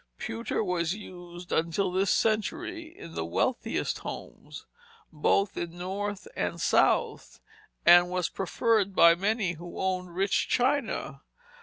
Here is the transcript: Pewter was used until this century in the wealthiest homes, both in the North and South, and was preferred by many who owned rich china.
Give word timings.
Pewter 0.17 0.63
was 0.63 0.95
used 0.95 1.51
until 1.51 1.91
this 1.91 2.09
century 2.09 2.97
in 2.97 3.13
the 3.13 3.23
wealthiest 3.23 3.99
homes, 3.99 4.65
both 5.13 5.55
in 5.55 5.73
the 5.73 5.77
North 5.77 6.27
and 6.35 6.59
South, 6.59 7.39
and 7.85 8.09
was 8.09 8.27
preferred 8.27 8.95
by 8.95 9.13
many 9.13 9.51
who 9.51 9.79
owned 9.79 10.15
rich 10.15 10.49
china. 10.49 11.21